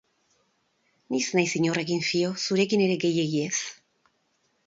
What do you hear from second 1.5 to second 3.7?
inorekin fio, zurekin ere gehiegi ez.